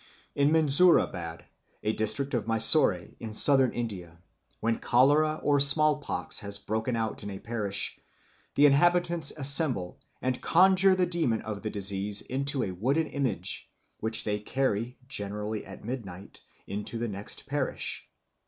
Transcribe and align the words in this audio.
In 0.33 0.49
Munzerabad, 0.49 1.43
a 1.83 1.93
district 1.93 2.33
of 2.33 2.47
Mysore 2.47 2.95
in 3.19 3.35
Southern 3.35 3.71
India, 3.71 4.17
when 4.59 4.79
cholera 4.79 5.35
or 5.43 5.59
smallpox 5.59 6.39
has 6.39 6.57
broken 6.57 6.95
out 6.95 7.21
in 7.21 7.29
a 7.29 7.37
parish, 7.37 7.99
the 8.55 8.65
inhabitants 8.65 9.31
assemble 9.37 9.99
and 10.19 10.41
conjure 10.41 10.95
the 10.95 11.05
demon 11.05 11.43
of 11.43 11.61
the 11.61 11.69
disease 11.69 12.23
into 12.23 12.63
a 12.63 12.71
wooden 12.71 13.05
image, 13.05 13.69
which 13.99 14.23
they 14.23 14.39
carry, 14.39 14.97
generally 15.07 15.63
at 15.67 15.85
midnight, 15.85 16.41
into 16.65 16.97
the 16.97 17.07
next 17.07 17.45
parish. 17.45 18.09